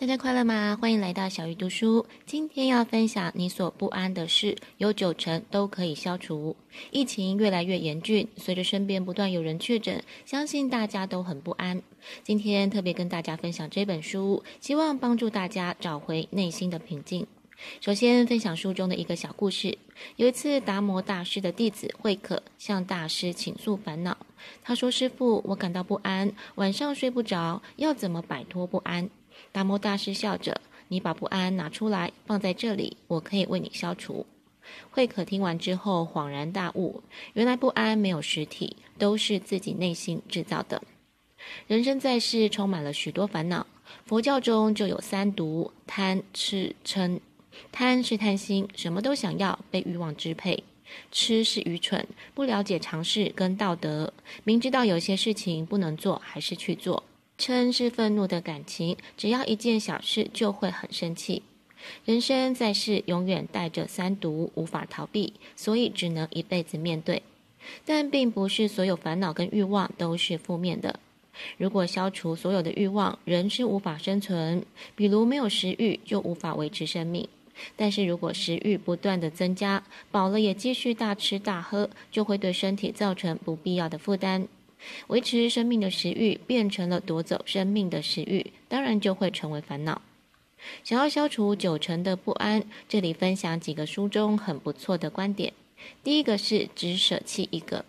[0.00, 0.78] 大家快乐吗？
[0.80, 2.06] 欢迎来到小鱼读书。
[2.24, 6.54] 今天要分享你所不安的事，有九成都可以消除。
[6.92, 11.82] 疫情越来越严峻，随着身边不断有人确诊，相信大家都很不安。
[12.22, 17.26] 今天特别跟大家分享这本书，希望帮助大家找回内心的平静。
[17.80, 19.78] 首先分享书中的一个小故事。
[20.14, 24.16] 有一次，达摩大师的弟子慧可向大师倾诉烦恼。
[24.62, 29.10] 他说：“师傅，我感到不安，晚上睡不着，要怎么摆脱不安？”
[29.52, 34.26] 达摩大师笑着：“你把不安拿出来，放在这里，我可以为你消除。”
[34.90, 37.02] 慧可听完之后恍然大悟：
[37.32, 40.82] 原来不安没有实体，都是自己内心制造的。
[41.66, 43.66] 人生在世，充满了许多烦恼。
[44.04, 47.20] 佛教中就有三毒：贪、痴、嗔。
[47.72, 50.62] 贪是贪心，什么都想要，被欲望支配；
[51.10, 54.12] 痴是愚蠢，不了解常识跟道德，
[54.44, 57.02] 明知道有些事情不能做，还是去做。
[57.38, 61.42] 嗔是愤怒的感情，只要一件小事就会很生气。
[62.04, 67.22] 人生在世，永远带着三毒，无法逃避，所以只能一辈子面对。
[67.84, 70.98] 但并不是所有烦恼跟欲望都是负面的。
[71.56, 74.64] 如果消除所有的欲望，人是无法生存。
[74.96, 77.28] 比如没有食欲，就无法维持生命。
[77.76, 84.48] 但是如果食欲不断的增加，饱了也继续大吃大喝，就会对身体造成不必要的负担。
[85.08, 90.02] 维持生命的食欲变成了夺走生命的食欲，当然就会成为烦恼。
[90.82, 95.52] 想要消除九成的不安，这里分享几个书中很不错的观点。
[96.02, 97.84] 第一个是只舍弃一个。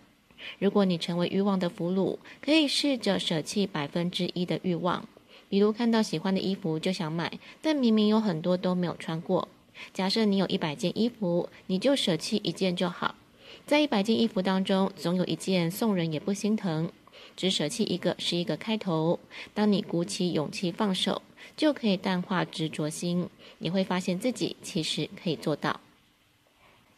[0.58, 5.06] 如果你成为欲望的俘虏，可以试着舍弃百分之一的欲望。
[5.48, 9.48] 比如看到喜欢的衣服就想买，但明明有很多都没有穿过。
[9.92, 13.16] 假设你有一百件衣服，你就舍弃一件就好。
[13.70, 16.90] 在一百件衣服当中，总有一件送人也不心疼。
[17.36, 19.20] 只舍弃一个是一个开头。
[19.54, 21.22] 当你鼓起勇气放手，
[21.56, 23.28] 就可以淡化执着心。
[23.58, 25.78] 你会发现自己其实可以做到。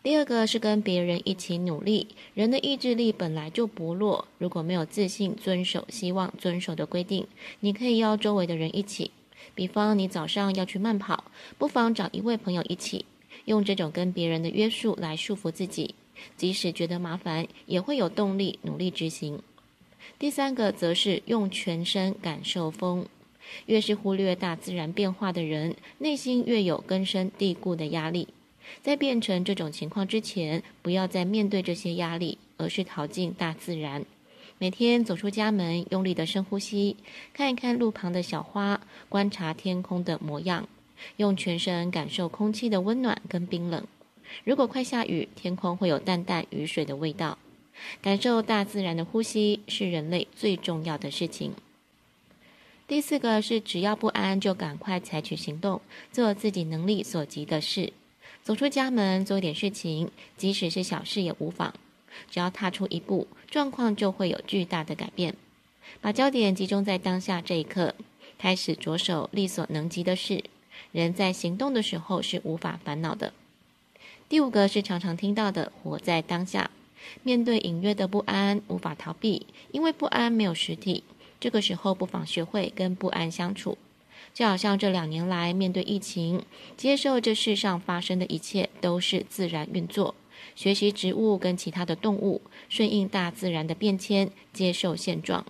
[0.03, 2.07] 第二个是跟别人一起努力。
[2.33, 7.27] 人的意志力本来就薄弱，如果没有自信遵守希望遵守的规定，
[7.61, 9.11] 你可以邀周围的人一起。
[9.55, 11.25] 比方你早上要去慢跑，
[11.59, 13.05] 不妨找一位朋友一起，
[13.45, 15.95] 用这种跟别人的约束来束缚自己。
[16.37, 19.41] 即使觉得麻烦，也会有动力努力执行。
[20.19, 23.07] 第三个则是用全身感受风。
[23.67, 28.29] 越是忽略大自然变化的人，内心越有根深蒂固的压力。
[28.83, 34.05] 在变成这种情况之前，不要再面对这些压力，而是逃进大自然。
[34.59, 36.97] 每天走出家门，用力的深呼吸，
[37.35, 40.69] 看一看路旁的小花，观察天空的模样，
[41.17, 43.85] 用全身感受空气的温暖跟冰冷。
[44.45, 47.39] 如果快下雨，天空会有淡淡雨水的味道。
[48.01, 51.55] 感受大自然的呼吸是人类最重要的事情。
[52.87, 57.93] 第四个是，只要不安，就赶快采取行动，做自己能力所及的事。
[58.43, 61.73] 走出家门，做一点事情，即使是小事也无妨。
[62.31, 65.35] 只要踏出一步，状况就会有巨大的改变。
[66.01, 67.95] 把焦点集中在当下这一刻，
[68.37, 70.45] 开始着手力所能及的事。
[70.91, 73.33] 人在行动的时候是无法烦恼的。
[74.33, 76.71] 第五个是常常听到的“活在当下”，
[77.23, 81.05] 面对隐约的不安，无法逃避，因为不安没有实体。
[81.39, 83.77] 这个时候不妨学会跟不安相处，
[84.33, 86.43] 就好像这两年来面对疫情，
[86.79, 90.15] 接受这世上发生的一切都是自然运作，
[90.57, 95.45] 学习植物跟其他的动物，顺应大自然的变迁，接受现状。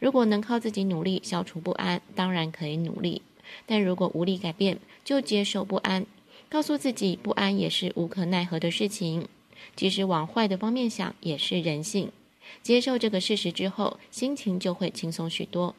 [0.00, 3.22] 如果能靠自己努力消除不安，当然可以努力；
[3.66, 6.04] 但如果无力改变，就接受不安。
[6.48, 9.26] 告诉自己，不安也是无可奈何的事情，
[9.74, 12.10] 即使往坏的方面想，也是人性。
[12.62, 15.74] 接受这个事实之后，心情就会轻松许多。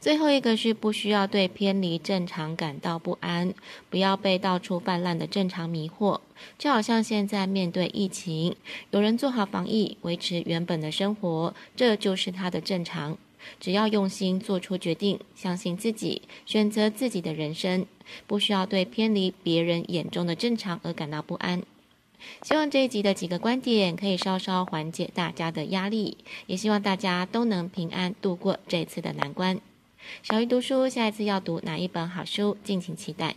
[0.00, 3.52] 最后一个是不需要对偏离正常感到不安，
[3.90, 6.20] 不要被到处泛滥的正常迷惑。
[6.58, 8.56] 就好像现在面对疫情，
[8.90, 13.18] 有人做好防疫，维持原本的生活，这就是他的正常。
[13.60, 17.86] 只要用心做出决定，相信自己，选择自己的人生，
[18.26, 21.62] 不需要对偏离别人眼中的正常而感到不安。
[22.42, 26.16] 希望这一集的几个观点可以稍稍缓解大家的压力，
[26.46, 29.60] 也希望大家都能平安度过这次的难关。
[30.22, 33.36] 小鱼读书，下一次要读哪一本好书，敬请期待。